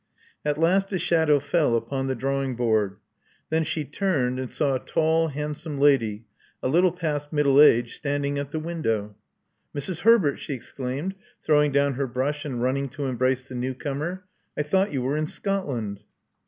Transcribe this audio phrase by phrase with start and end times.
[0.43, 2.97] At last a shadow fell upon the draw ing board.
[3.51, 6.25] Then she turned, and saw a tall, hand some lady,
[6.63, 9.13] a little past middle age, standing at the window.
[9.75, 9.99] '*Mrs.
[9.99, 14.23] Herbert!" she exclaimed, throwing down her brush, and running to embrace the new comer.!
[14.57, 15.99] thought you were in Scotland."